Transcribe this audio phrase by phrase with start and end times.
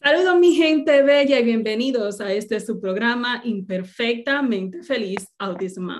[0.00, 5.90] Saludos mi gente bella y bienvenidos a este su programa Imperfectamente Feliz Autism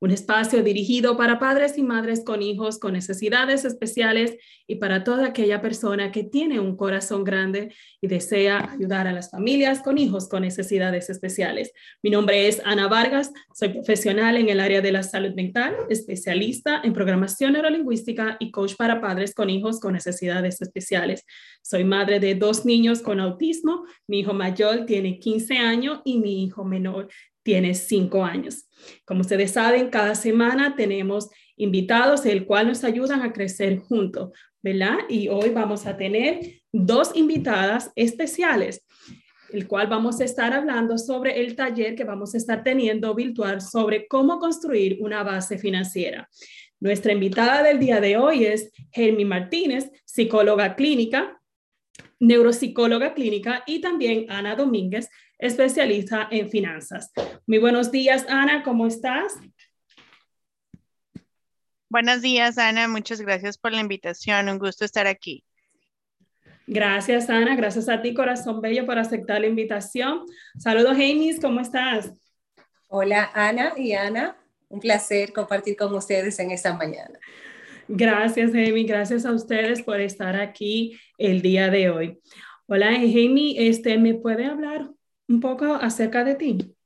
[0.00, 5.26] un espacio dirigido para padres y madres con hijos con necesidades especiales y para toda
[5.26, 10.28] aquella persona que tiene un corazón grande y desea ayudar a las familias con hijos
[10.28, 11.72] con necesidades especiales.
[12.02, 16.80] Mi nombre es Ana Vargas, soy profesional en el área de la salud mental, especialista
[16.82, 21.26] en programación neurolingüística y coach para padres con hijos con necesidades especiales.
[21.62, 26.44] Soy madre de dos niños con autismo, mi hijo mayor tiene 15 años y mi
[26.44, 27.08] hijo menor
[27.42, 28.68] tiene cinco años.
[29.04, 34.30] Como ustedes saben, cada semana tenemos invitados, el cual nos ayudan a crecer juntos,
[34.62, 34.98] ¿verdad?
[35.08, 36.40] Y hoy vamos a tener
[36.72, 38.84] dos invitadas especiales,
[39.52, 43.60] el cual vamos a estar hablando sobre el taller que vamos a estar teniendo virtual
[43.60, 46.28] sobre cómo construir una base financiera.
[46.78, 51.38] Nuestra invitada del día de hoy es Helmi Martínez, psicóloga clínica,
[52.20, 55.08] neuropsicóloga clínica, y también Ana Domínguez,
[55.40, 57.10] especialista en finanzas.
[57.46, 59.34] Muy buenos días, Ana, ¿cómo estás?
[61.88, 62.86] Buenos días, Ana.
[62.86, 64.48] Muchas gracias por la invitación.
[64.48, 65.44] Un gusto estar aquí.
[66.66, 67.56] Gracias, Ana.
[67.56, 70.24] Gracias a ti, corazón bello, por aceptar la invitación.
[70.56, 71.40] Saludos, James.
[71.40, 72.12] ¿Cómo estás?
[72.86, 74.36] Hola, Ana y Ana.
[74.68, 77.18] Un placer compartir con ustedes en esta mañana.
[77.88, 78.84] Gracias, Amy.
[78.84, 82.20] Gracias a ustedes por estar aquí el día de hoy.
[82.66, 83.56] Hola, Amy.
[83.58, 84.90] Este, ¿Me puede hablar
[85.30, 86.76] un poco acerca de ti.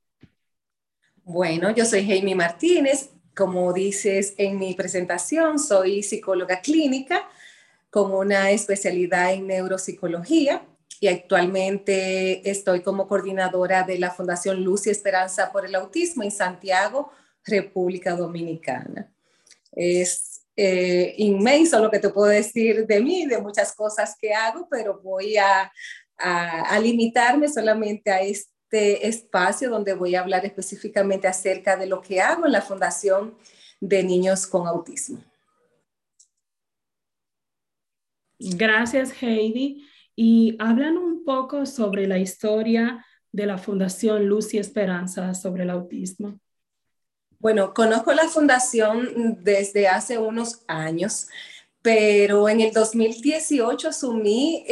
[1.23, 3.09] Bueno, yo soy Jaime Martínez.
[3.35, 7.27] Como dices en mi presentación, soy psicóloga clínica
[7.89, 10.63] con una especialidad en neuropsicología
[11.01, 16.31] y actualmente estoy como coordinadora de la Fundación Luz y Esperanza por el Autismo en
[16.31, 17.11] Santiago,
[17.43, 19.11] República Dominicana.
[19.71, 24.67] Es eh, inmenso lo que te puedo decir de mí, de muchas cosas que hago,
[24.69, 25.69] pero voy a,
[26.17, 32.21] a, limitarme solamente a este espacio donde voy a hablar específicamente acerca de lo que
[32.21, 33.37] hago en la Fundación
[33.79, 35.23] de Niños con Autismo.
[38.39, 39.87] Gracias, Heidi.
[40.15, 45.69] Y hablan un poco sobre la historia de la Fundación Luz y Esperanza sobre el
[45.69, 46.39] autismo.
[47.39, 51.27] Bueno, conozco la fundación desde hace unos años
[51.85, 54.65] pero en el 2018 asumí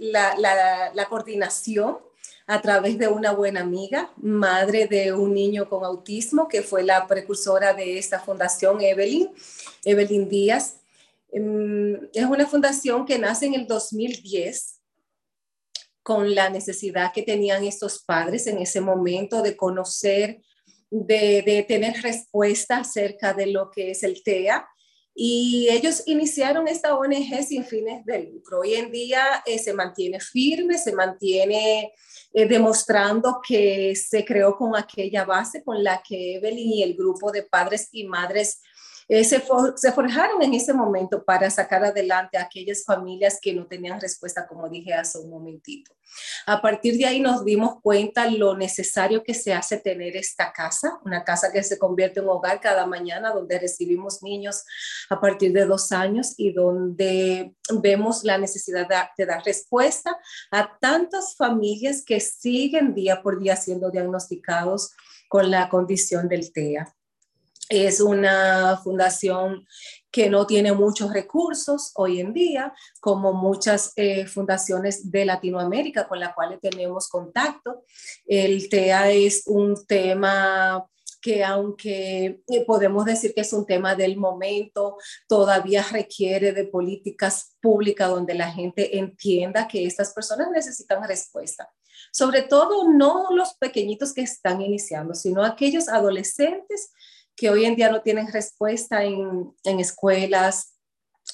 [0.00, 1.98] la, coordinación
[2.48, 7.06] a través de una buena amiga, madre de un niño con autismo, que fue la
[7.06, 9.30] precursora de esta fundación, Evelyn,
[9.84, 10.80] Evelyn Díaz.
[11.32, 14.80] Mm, es una fundación que nace en el 2010
[16.02, 20.42] con la necesidad que tenían estos padres en ese momento de conocer,
[20.90, 24.66] de, de tener respuesta acerca de lo que es el TEA
[25.18, 28.60] y ellos iniciaron esta ONG sin fines de lucro.
[28.60, 31.94] Hoy en día eh, se mantiene firme, se mantiene
[32.34, 37.32] eh, demostrando que se creó con aquella base con la que Evelyn y el grupo
[37.32, 38.60] de padres y madres
[39.08, 44.00] eh, se, forjaron en ese momento para sacar adelante a aquellas familias que no tenían
[44.00, 45.94] respuesta, como dije hace un momentito.
[46.46, 50.98] A partir de ahí nos dimos cuenta lo necesario que se hace tener esta casa,
[51.04, 54.64] una casa que se convierte en hogar cada mañana, donde recibimos niños
[55.08, 60.16] a partir de dos años y donde vemos la necesidad de, de dar respuesta
[60.50, 64.92] a tantas familias que siguen día por día siendo diagnosticados
[65.28, 66.92] con la condición del TEA.
[67.68, 69.66] Es una fundación
[70.10, 76.20] que no tiene muchos recursos hoy en día, como muchas eh, fundaciones de Latinoamérica con
[76.20, 77.84] las cuales tenemos contacto.
[78.24, 80.86] El TEA es un tema
[81.20, 84.96] que aunque eh, podemos decir que es un tema del momento,
[85.26, 91.68] todavía requiere de políticas públicas donde la gente entienda que estas personas necesitan respuesta.
[92.12, 96.92] Sobre todo no los pequeñitos que están iniciando, sino aquellos adolescentes
[97.36, 100.78] que hoy en día no tienen respuesta en, escuelas,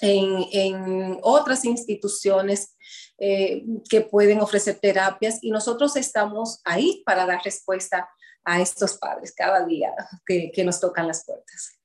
[0.01, 2.77] en, otras instituciones
[3.19, 8.09] eh, que pueden ofrecer terapias y nosotros estamos ahí para dar respuesta
[8.45, 9.93] a estos padres cada día
[10.27, 11.79] que, que nos tocan las puertas.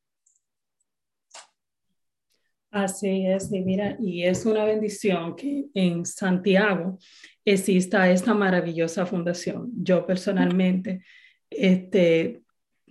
[2.70, 7.00] Así es, y mira, y es una bendición que en Santiago
[7.46, 9.72] exista esta maravillosa fundación.
[9.74, 11.04] Yo personalmente
[11.50, 12.44] este,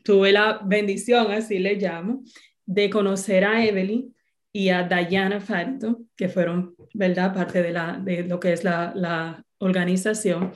[0.06, 2.22] tuve la bendición, así le llamo,
[2.64, 4.14] de conocer a Evelyn
[4.52, 8.92] y a Diana Farito, que fueron, ¿verdad?, parte de, la, de lo que es la,
[8.94, 10.52] la organización.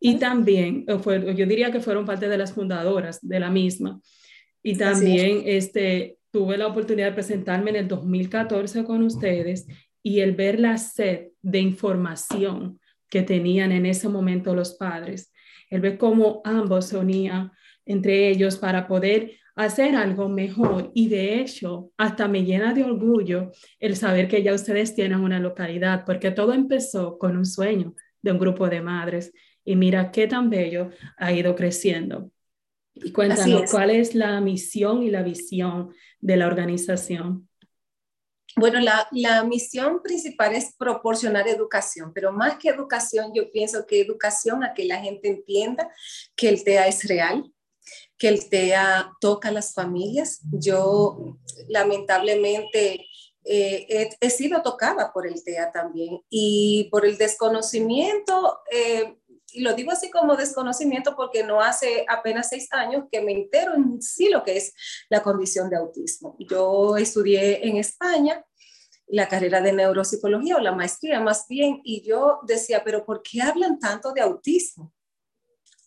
[0.00, 4.00] Y también, fue, yo diría que fueron parte de las fundadoras de la misma.
[4.64, 9.68] Y también este, tuve la oportunidad de presentarme en el 2014 con ustedes
[10.02, 15.32] y el ver la sed de información que tenían en ese momento los padres,
[15.70, 17.52] el ver cómo ambos se unían
[17.84, 20.92] entre ellos para poder hacer algo mejor.
[20.94, 23.50] Y de hecho, hasta me llena de orgullo
[23.80, 28.32] el saber que ya ustedes tienen una localidad, porque todo empezó con un sueño de
[28.32, 29.32] un grupo de madres.
[29.64, 32.30] Y mira qué tan bello ha ido creciendo.
[32.94, 37.47] Y cuéntanos, ¿cuál es la misión y la visión de la organización?
[38.58, 44.00] Bueno, la, la, misión principal es proporcionar educación, pero más que educación, yo pienso que
[44.00, 45.90] educación a que la gente entienda
[46.34, 47.52] que el TEA es real,
[48.18, 50.40] que el TEA toca a las familias.
[50.52, 51.38] Yo
[51.68, 53.06] lamentablemente
[53.44, 58.58] eh, he, sido tocada por el TEA también y por el desconocimiento.
[58.70, 59.16] Eh,
[59.52, 63.74] y lo digo así como desconocimiento porque no hace apenas seis años que me entero
[63.74, 64.74] en sí lo que es
[65.08, 66.36] la condición de autismo.
[66.38, 68.44] Yo estudié en España
[69.08, 73.42] la carrera de neuropsicología o la maestría más bien, y yo decía, pero ¿por qué
[73.42, 74.92] hablan tanto de autismo?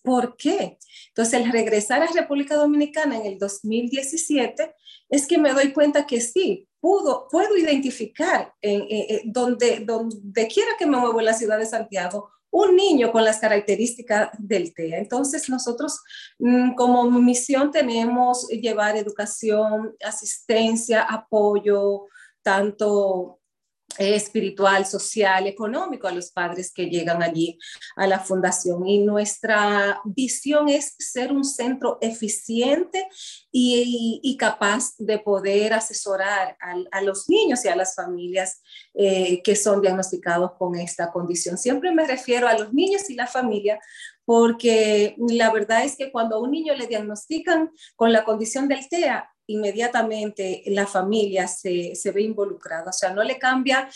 [0.03, 0.79] ¿Por qué?
[1.09, 4.73] Entonces, el regresar a República Dominicana en el 2017
[5.09, 10.87] es que me doy cuenta que sí, pudo, puedo identificar en, donde, donde quiera que
[10.87, 14.97] me muevo en la ciudad de Santiago un niño con las características del TEA.
[14.97, 16.01] Entonces, nosotros
[16.39, 22.07] mm, como misión tenemos llevar educación, asistencia, apoyo,
[22.41, 23.41] tanto
[23.97, 27.57] espiritual, social, económico a los padres que llegan allí
[27.95, 28.87] a la fundación.
[28.87, 33.07] Y nuestra visión es ser un centro eficiente
[33.51, 36.57] y, capaz de poder asesorar
[36.91, 38.61] a, los niños y a las familias
[38.93, 41.57] eh, que son diagnosticados con esta condición.
[41.57, 43.79] Siempre me refiero a los niños y la familia
[44.31, 48.87] porque la verdad es que cuando a un niño le diagnostican con la condición del
[48.87, 52.91] TEA, inmediatamente la familia se, se ve involucrada.
[52.91, 53.89] O sea, no le cambia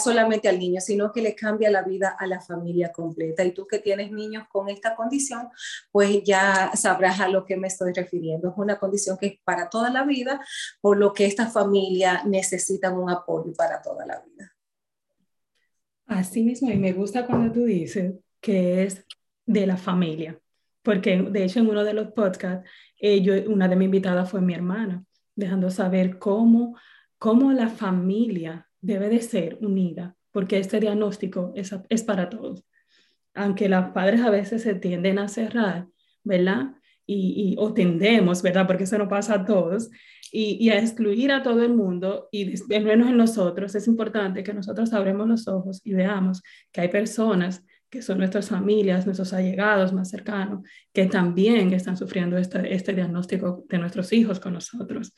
[0.00, 3.44] solamente al niño, sino que le cambia la vida a la familia completa.
[3.44, 5.48] Y tú que tienes niños con esta condición,
[5.90, 8.50] pues ya sabrás a lo que me estoy refiriendo.
[8.50, 10.40] Es una condición que es para toda la vida,
[10.80, 14.54] por lo que esta familia necesita un apoyo para toda la vida.
[16.06, 19.04] Así mismo, y me gusta cuando tú dices que es
[19.50, 20.38] de la familia,
[20.82, 22.68] porque de hecho en uno de los podcasts
[23.00, 25.04] eh, una de mis invitadas fue mi hermana,
[25.34, 26.76] dejando saber cómo,
[27.18, 32.64] cómo la familia debe de ser unida, porque este diagnóstico es, es para todos.
[33.34, 35.88] Aunque los padres a veces se tienden a cerrar,
[36.22, 36.74] ¿verdad?
[37.06, 38.68] Y, o tendemos, ¿verdad?
[38.68, 39.90] Porque eso no pasa a todos,
[40.30, 44.54] y, y, a excluir a todo el mundo y menos en nosotros, es importante que
[44.54, 49.92] nosotros abremos los ojos y veamos que hay personas que son nuestras familias, nuestros allegados
[49.92, 55.12] más cercanos, que también están sufriendo este, este diagnóstico de nuestros hijos con nosotros.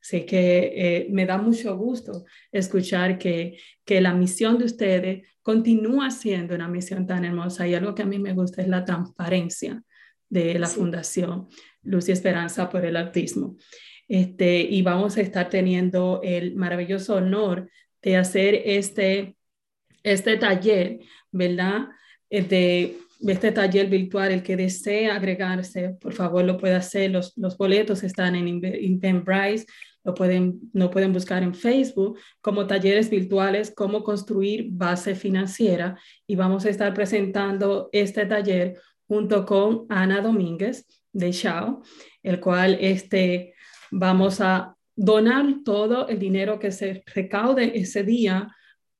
[0.00, 6.10] Así que eh, me da mucho gusto escuchar que, que la misión de ustedes continúa
[6.10, 9.82] siendo una misión tan hermosa y algo que a mí me gusta es la transparencia
[10.28, 11.48] de la Fundación
[11.82, 13.56] Luz y Esperanza por el Autismo.
[14.08, 17.68] Este, y vamos a estar teniendo el maravilloso honor
[18.00, 19.36] de hacer este,
[20.02, 21.00] este taller,
[21.32, 21.88] ¿verdad?
[22.30, 27.10] Eh, de este taller virtual, el que desea agregarse, por favor lo puede hacer.
[27.10, 29.64] Los, los boletos están en Inventbrite,
[30.04, 35.98] lo pueden, no pueden buscar en Facebook como talleres virtuales, cómo construir base financiera.
[36.26, 38.78] Y vamos a estar presentando este taller
[39.08, 41.82] junto con Ana Domínguez de Chao,
[42.22, 43.54] el cual este,
[43.90, 48.48] vamos a donar todo el dinero que se recaude ese día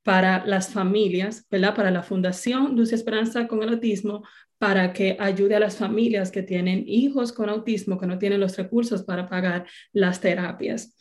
[0.07, 1.75] para las familias, ¿verdad?
[1.75, 4.23] Para la Fundación Luz Esperanza con el Autismo,
[4.57, 8.57] para que ayude a las familias que tienen hijos con autismo, que no tienen los
[8.57, 10.97] recursos para pagar las terapias.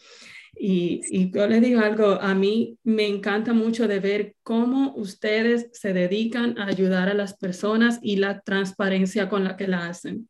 [0.57, 5.93] Y, yo les digo algo, a mí me encanta mucho de ver cómo ustedes se
[5.93, 10.27] dedican a ayudar a las personas y la transparencia con la que la hacen.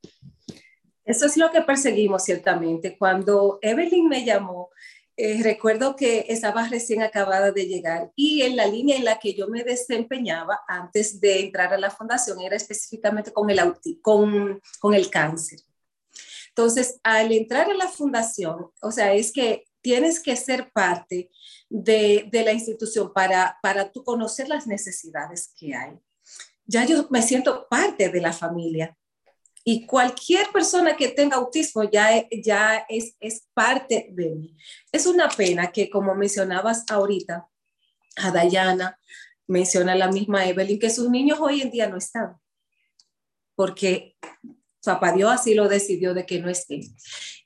[1.06, 2.98] Eso es lo que perseguimos ciertamente.
[2.98, 4.70] Cuando Evelyn me llamó
[5.18, 9.34] eh, recuerdo que estaba recién acabada de llegar y en la línea en la que
[9.34, 13.60] yo me desempeñaba antes de entrar a la fundación era específicamente con el,
[14.02, 15.60] con, con el cáncer.
[16.50, 21.30] Entonces, al entrar a la fundación, o sea, es que tienes que ser parte
[21.70, 25.94] de, de la institución para, para tú conocer las necesidades que hay.
[26.66, 28.98] Ya yo me siento parte de la familia
[29.68, 32.08] y cualquier persona que tenga autismo ya,
[32.88, 34.56] es parte de mí.
[34.92, 37.50] Es una pena que, como mencionabas ahorita,
[38.18, 39.00] a Dayana,
[39.48, 42.38] menciona la misma Evelyn, que sus niños hoy en día no están,
[43.56, 44.16] porque
[44.84, 46.82] papá Dios así lo decidió de que no estén.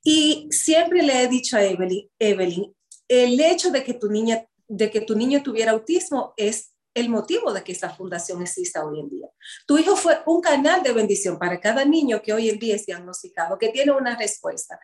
[0.03, 2.75] Y siempre le he dicho a Evelyn, Evelyn,
[3.07, 7.53] el hecho de que tu niña de que tu niño tuviera autismo es el motivo
[7.53, 9.27] de que esta fundación exista hoy en día.
[9.65, 12.85] Tu hijo fue un canal de bendición para cada niño que hoy en día es
[12.85, 14.79] diagnosticado, que tiene una respuesta.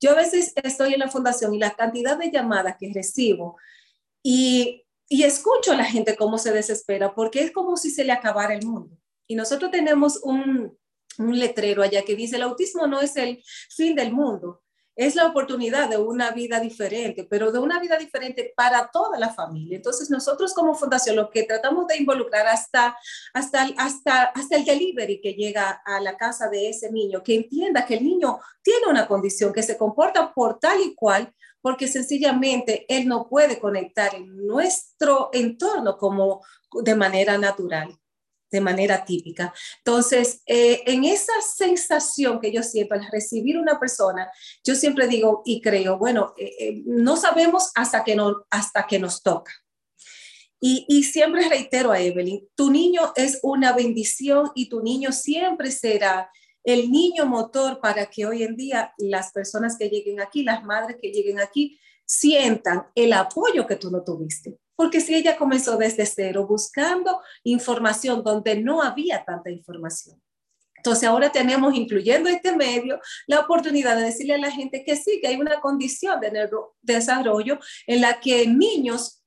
[0.00, 3.56] Yo a veces estoy en la fundación y la cantidad de llamadas que recibo
[4.22, 8.54] y, escucho a la gente cómo se desespera, porque es como si se le acabara
[8.54, 8.98] el mundo.
[9.26, 10.76] Y nosotros tenemos un
[11.18, 14.62] letrero allá que dice, el autismo no es el fin del mundo,
[14.98, 19.32] es la oportunidad de una vida diferente, pero de una vida diferente para toda la
[19.32, 19.76] familia.
[19.76, 22.96] Entonces, nosotros como fundación lo que tratamos de involucrar hasta,
[23.32, 27.86] hasta, hasta, hasta el delivery que llega a la casa de ese niño, que entienda
[27.86, 32.84] que el niño tiene una condición, que se comporta por tal y cual, porque sencillamente
[32.88, 36.44] él no puede conectar en nuestro entorno como
[36.82, 37.96] de manera natural
[38.50, 39.52] de manera típica.
[39.78, 44.30] Entonces, eh, en esa sensación que yo siento al recibir una persona,
[44.64, 48.98] yo siempre digo y creo, bueno, eh, eh, no sabemos hasta que, no, hasta que
[48.98, 49.52] nos toca.
[50.60, 55.70] Y, y, siempre reitero a Evelyn, tu niño es una bendición y tu niño siempre
[55.70, 56.32] será
[56.64, 60.96] el niño motor para que hoy en día las personas que lleguen aquí, las madres
[61.00, 64.58] que lleguen aquí, sientan el apoyo que tú no tuviste.
[64.78, 70.22] Porque si ella comenzó desde cero buscando información donde no había tanta información.
[70.76, 75.18] Entonces ahora tenemos, incluyendo este medio, la oportunidad de decirle a la gente que sí,
[75.20, 76.48] que hay una condición de
[76.80, 77.58] desarrollo
[77.88, 79.24] en la que niños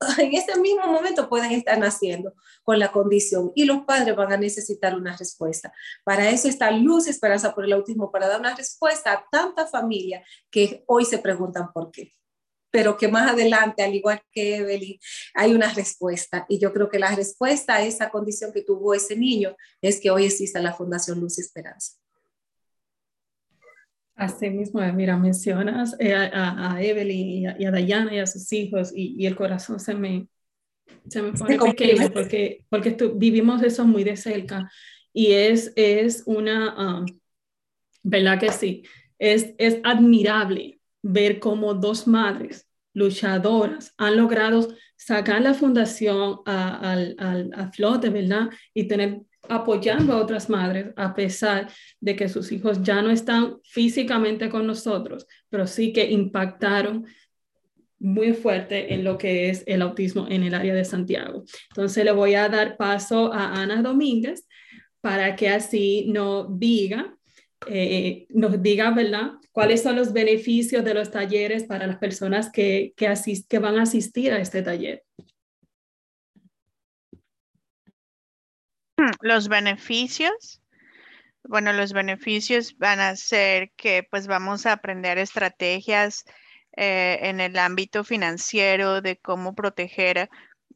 [0.18, 4.36] en este mismo momento pueden estar naciendo con la condición y los padres van a
[4.36, 5.72] necesitar una respuesta.
[6.04, 10.22] Para eso está Luz Esperanza por el Autismo, para dar una respuesta a tanta familia
[10.48, 12.12] que hoy se preguntan por qué
[12.72, 14.98] pero que más adelante, al igual que Evelyn,
[15.34, 16.46] hay una respuesta.
[16.48, 20.10] Y yo creo que la respuesta a esa condición que tuvo ese niño es que
[20.10, 21.98] hoy exista la Fundación Luz y Esperanza.
[24.14, 29.26] Así mismo, mira, mencionas eh, a, Evelyn y a, Dayana y a sus hijos y,
[29.26, 30.28] el corazón se me,
[31.08, 34.70] se me pone pequeño porque, porque vivimos eso muy de cerca
[35.12, 37.06] y es, es una, um,
[38.02, 38.82] ¿verdad que sí?
[39.18, 47.72] Es, es admirable ver cómo dos madres luchadoras han logrado sacar la fundación a, a,
[47.72, 48.50] flote, ¿verdad?
[48.74, 51.68] Y tener apoyando a otras madres a pesar
[52.00, 57.06] de que sus hijos ya no están físicamente con nosotros, pero sí que impactaron
[57.98, 61.44] muy fuerte en lo que es el autismo en el área de Santiago.
[61.70, 64.46] Entonces le voy a dar paso a Ana Domínguez
[65.00, 67.16] para que así nos diga
[67.66, 69.32] eh, nos diga, ¿verdad?
[69.52, 73.12] ¿Cuáles son los beneficios de los talleres para las personas que, que,
[73.48, 75.04] que van a asistir a este taller?
[78.96, 80.62] Hmm, los beneficios.
[81.44, 86.24] Bueno, los beneficios van a ser que pues vamos a aprender estrategias
[86.76, 90.30] eh, en el ámbito financiero de cómo proteger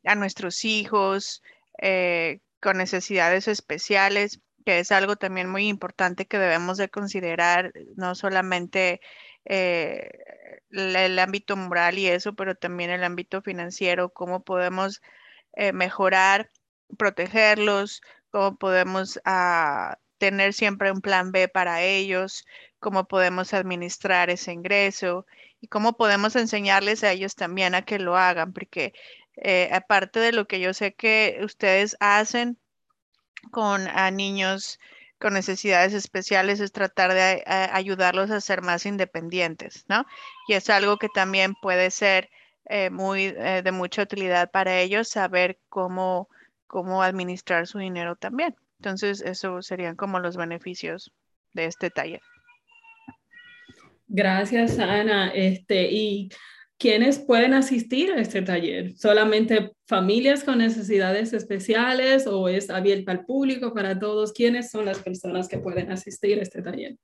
[0.04, 1.42] a nuestros hijos
[1.80, 8.16] eh, con necesidades especiales que es algo también muy importante que debemos de considerar, no
[8.16, 9.00] solamente
[9.44, 10.10] eh,
[10.70, 15.02] el, ámbito moral y eso, pero también el ámbito financiero, cómo podemos
[15.54, 16.50] eh, mejorar,
[16.98, 22.44] protegerlos, cómo podemos ah, tener siempre un plan B para ellos,
[22.80, 25.26] cómo podemos administrar ese ingreso
[25.60, 28.94] y cómo podemos enseñarles a ellos también a que lo hagan, porque
[29.36, 32.58] eh, aparte de lo que yo sé que ustedes hacen,
[33.50, 34.78] con a niños
[35.18, 40.04] con necesidades especiales es tratar de ayudarlos a ser más independientes, ¿no?
[40.46, 42.28] Y es algo que también puede ser
[42.68, 46.28] eh, muy eh, de mucha utilidad para ellos saber cómo,
[46.66, 48.54] cómo administrar su dinero también.
[48.78, 51.12] Entonces, eso serían como los beneficios
[51.54, 52.20] de este taller.
[54.08, 55.30] Gracias, Ana.
[55.34, 56.28] Este, y
[56.78, 58.94] ¿Quiénes pueden asistir a este taller?
[58.98, 64.34] ¿Solamente familias con necesidades especiales o es abierto al público para todos?
[64.34, 66.96] ¿Quiénes son las personas que pueden asistir a este taller?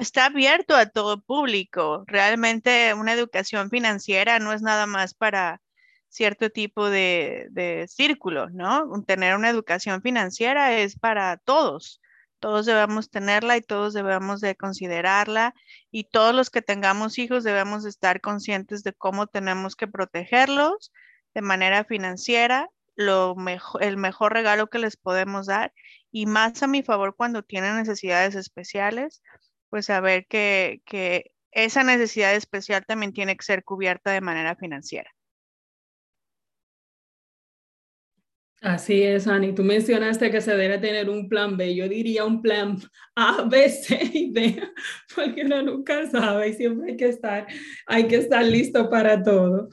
[0.00, 2.04] Está abierto a todo público.
[2.06, 5.60] Realmente una educación financiera no es nada más para
[6.08, 9.02] cierto tipo de, de círculo, ¿no?
[9.04, 12.00] Tener una educación financiera es para todos
[12.44, 15.54] todos debemos tenerla y todos debemos de considerarla
[15.90, 20.92] y todos los que tengamos hijos debemos estar conscientes de cómo tenemos que protegerlos
[21.32, 25.72] de manera financiera, lo mejor, el mejor regalo que les podemos dar
[26.12, 29.22] y más a mi favor cuando tienen necesidades especiales,
[29.70, 35.10] pues saber que, que esa necesidad especial también tiene que ser cubierta de manera financiera.
[38.64, 39.54] Así es, Ani.
[39.54, 41.74] Tú mencionaste que se debe tener un plan B.
[41.74, 42.78] Yo diría un plan
[43.14, 44.58] A, B, C y D,
[45.14, 47.46] porque uno nunca sabe y siempre hay que estar,
[47.86, 49.68] hay que estar listo para todo.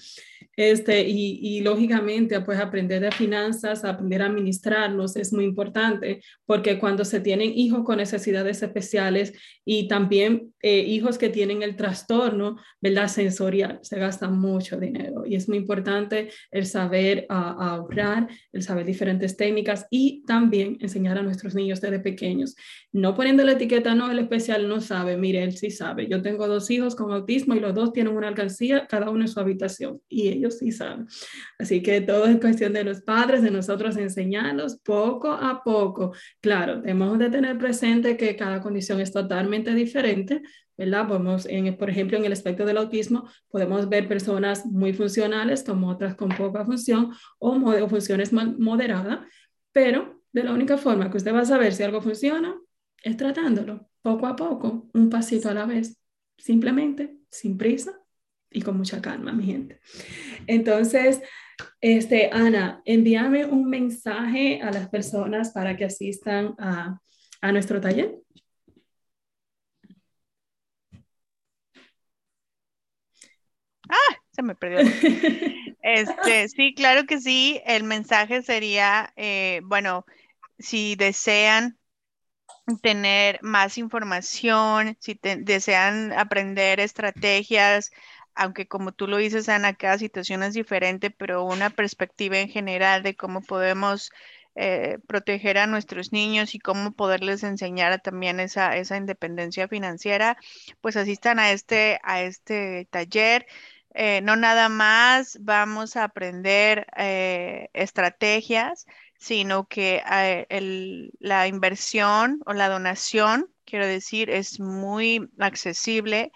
[0.57, 6.77] Este, y, y, lógicamente, pues aprender de finanzas, aprender a administrarlos es muy importante, porque
[6.77, 12.57] cuando se tienen hijos con necesidades especiales y también eh, hijos que tienen el trastorno,
[12.81, 13.07] ¿verdad?
[13.07, 19.37] Sensorial, se gasta mucho dinero y es muy importante el saber ahorrar, el saber diferentes
[19.37, 22.55] técnicas y también enseñar a nuestros niños desde pequeños.
[22.91, 26.07] No poniendo la etiqueta, no, el especial no sabe, mire, él sí sabe.
[26.07, 29.27] Yo tengo dos hijos con autismo y los dos tienen una alcancía, cada uno en
[29.27, 31.07] su habitación y ellos sí saben.
[31.57, 36.13] Así que todo es cuestión de los padres, de nosotros enseñarlos poco a poco.
[36.41, 40.41] Claro, tenemos de tener presente que cada condición es totalmente diferente,
[40.77, 41.07] ¿verdad?
[41.07, 45.89] Podemos, en, por ejemplo, en el aspecto del autismo, podemos ver personas muy funcionales como
[45.89, 49.19] otras con poca función o, o funciones moderadas,
[49.71, 52.55] pero de la única forma que usted va a saber si algo funciona
[53.03, 55.99] es tratándolo poco a poco, un pasito a la vez,
[56.37, 58.00] simplemente, sin prisa
[58.51, 59.79] y con mucha calma, mi gente.
[60.47, 61.21] Entonces,
[61.79, 66.99] este, Ana, envíame un mensaje a las personas para que asistan a,
[67.41, 68.17] a nuestro taller.
[73.89, 74.79] Ah, se me perdió.
[75.83, 77.59] Este, sí, claro que sí.
[77.65, 80.05] El mensaje sería, eh, bueno,
[80.59, 81.79] si desean
[82.81, 87.91] tener más información, si desean aprender estrategias,
[88.35, 93.03] aunque como tú lo dices, Ana, cada situación es diferente, pero una perspectiva en general
[93.03, 94.11] de cómo podemos
[94.55, 100.37] eh, proteger a nuestros niños y cómo poderles enseñar también esa, esa independencia financiera,
[100.81, 103.45] pues asistan a este, a este taller.
[103.93, 108.85] Eh, no nada más vamos a aprender eh, estrategias,
[109.17, 110.01] sino que
[111.19, 116.31] la inversión o la donación, quiero decir, es muy accesible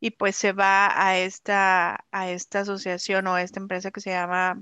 [0.00, 4.10] y pues se va a esta, a esta asociación o a esta empresa que se
[4.10, 4.60] llama,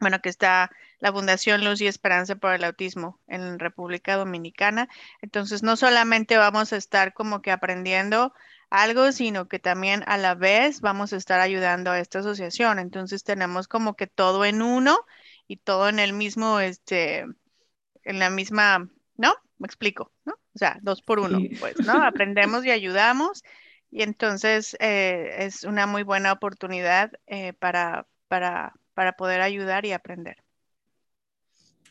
[0.00, 4.88] bueno, que está la Fundación Luz y Esperanza por el Autismo en República Dominicana.
[5.22, 8.34] Entonces, no solamente vamos a estar como que aprendiendo
[8.68, 12.80] algo, sino que también a la vez vamos a estar ayudando a esta asociación.
[12.80, 14.98] Entonces, tenemos como que todo en uno
[15.46, 17.26] y todo en el mismo, este,
[18.02, 19.34] en la misma, ¿no?
[19.58, 20.32] Me explico, ¿no?
[20.32, 21.92] O sea, dos por uno, pues, ¿no?
[22.04, 23.44] Aprendemos y ayudamos
[23.90, 29.92] y entonces eh, es una muy buena oportunidad eh, para, para, para poder ayudar y
[29.92, 30.36] aprender.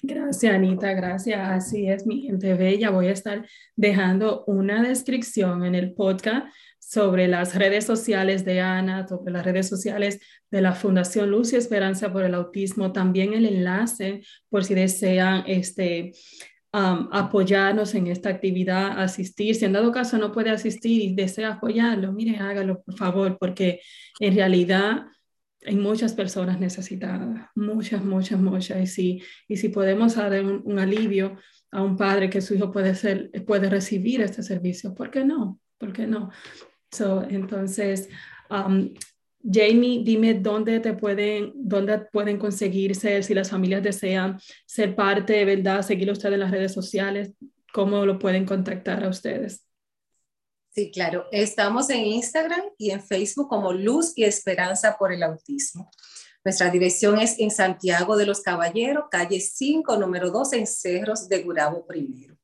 [0.04, 1.40] Gracias, Anita, gracias.
[1.50, 2.92] Así es, mi gente bella.
[2.92, 6.48] Voy a estar dejando una descripción en el podcast
[6.80, 10.20] sobre las redes sociales de Ana, sobre las redes sociales
[10.52, 15.44] de la Fundación Luz y Esperanza por el Autismo, también el enlace por si desean
[15.48, 16.14] este,
[16.78, 19.56] apoyarnos en esta actividad, asistir.
[19.56, 23.82] Si en dado caso no puede asistir y desea apoyarlo, mire, hágalo por favor, porque
[24.20, 25.06] en realidad
[25.66, 28.82] hay muchas personas necesitadas, muchas, muchas, muchas.
[28.82, 31.38] Y si, y si podemos dar un, alivio
[31.72, 35.60] a un padre que su hijo puede, ser, puede recibir este servicio, ¿por qué no?
[35.78, 36.32] ¿Por qué no?
[36.92, 38.10] So, entonces,
[39.44, 45.82] Jamie, dime dónde te pueden, dónde pueden conseguirse, si las familias desean ser parte, ¿verdad?
[45.82, 47.32] Seguir ustedes en las redes sociales,
[47.72, 49.64] ¿cómo lo pueden contactar a ustedes?
[50.70, 51.26] Sí, claro.
[51.32, 55.90] Estamos en Instagram y en Facebook como Luz y Esperanza por el Autismo.
[56.44, 61.44] Nuestra dirección es en Santiago de los Caballeros, calle 5, número 2, en Cerros de
[61.44, 62.38] Gurabo primero.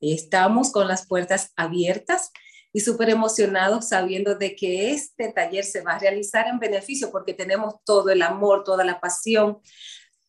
[0.00, 2.30] Estamos con las puertas abiertas
[2.72, 7.34] y súper emocionados sabiendo de que este taller se va a realizar en beneficio porque
[7.34, 9.58] tenemos todo el amor, toda la pasión,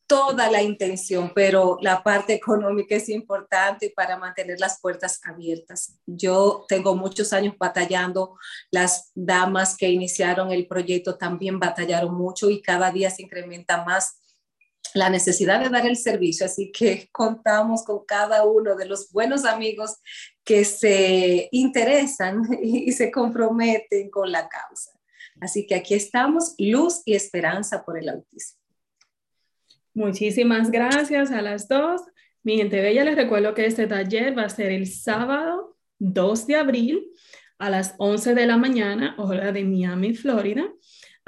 [0.09, 5.99] toda la intención, pero la parte económica es importante para mantener las puertas abiertas.
[6.07, 8.35] Yo tengo muchos años batallando,
[8.71, 14.19] las damas que iniciaron el proyecto también batallaron mucho y cada día se incrementa más
[14.93, 19.45] la necesidad de dar el servicio, así que contamos con cada uno de los buenos
[19.45, 19.97] amigos
[20.43, 24.91] que se interesan y, se comprometen con la causa.
[25.41, 28.59] Así que aquí estamos, luz y esperanza por el autismo.
[29.93, 32.01] Muchísimas gracias a las dos.
[32.43, 36.55] Mi gente bella, les recuerdo que este taller va a ser el sábado 2 de
[36.55, 37.11] abril
[37.57, 40.65] a las 11 de la mañana, hora de Miami, Florida.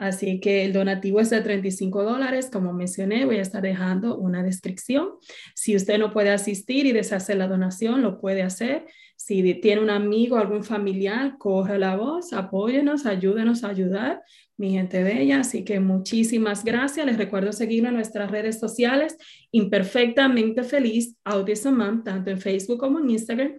[0.01, 2.49] Así que el donativo es de 35 dólares.
[2.51, 5.09] Como mencioné, voy a estar dejando una descripción.
[5.53, 8.87] Si usted no puede asistir y desea hacer la donación, lo puede hacer.
[9.15, 14.23] Si tiene un amigo, algún familiar, corre la voz, apóyenos, ayúdenos a ayudar.
[14.62, 15.39] Mi gente bella.
[15.39, 17.06] Así que muchísimas gracias.
[17.06, 19.17] Les recuerdo seguirnos en nuestras redes sociales,
[19.52, 23.56] Imperfectamente Feliz Autism Mom, tanto en Facebook como en Instagram.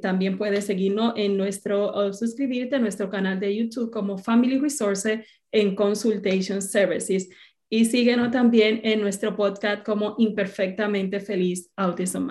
[0.00, 5.26] También puedes seguirnos en nuestro, o suscribirte a nuestro canal de YouTube como Family Resources
[5.50, 7.28] en Consultation Services.
[7.68, 12.28] Y síguenos también en nuestro podcast como Imperfectamente Feliz Autism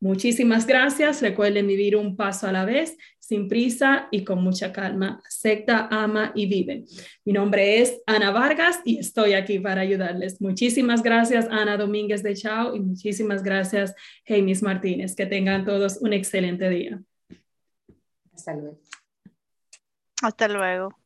[0.00, 1.22] Muchísimas gracias.
[1.22, 5.22] Recuerden vivir un paso a la vez, sin prisa y con mucha calma.
[5.24, 6.84] Acepta, ama y vive.
[7.24, 10.40] Mi nombre es Ana Vargas y estoy aquí para ayudarles.
[10.40, 13.94] Muchísimas gracias, Ana Domínguez de Chao, y muchísimas gracias,
[14.26, 15.14] James Martínez.
[15.14, 17.00] Que tengan todos un excelente día.
[18.34, 18.80] Hasta luego.
[20.20, 21.01] Hasta luego.